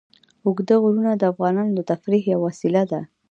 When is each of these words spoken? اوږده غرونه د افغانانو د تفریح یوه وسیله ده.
اوږده 0.45 0.75
غرونه 0.81 1.11
د 1.17 1.23
افغانانو 1.33 1.71
د 1.75 1.81
تفریح 1.91 2.23
یوه 2.33 2.43
وسیله 2.47 2.83
ده. 2.91 2.99